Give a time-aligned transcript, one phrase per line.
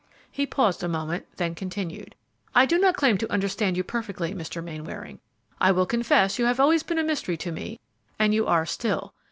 [0.31, 2.15] He paused a moment, then continued:
[2.55, 4.63] "I do not claim to understand you perfectly, Mr.
[4.63, 5.19] Mainwaring.
[5.59, 7.79] I will confess you have always been a mystery to me,
[8.17, 9.13] and you are still.